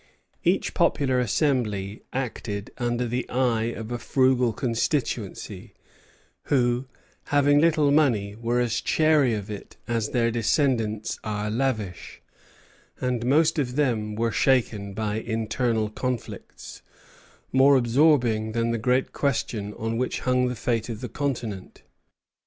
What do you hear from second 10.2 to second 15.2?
descendants are lavish; and most of them were shaken by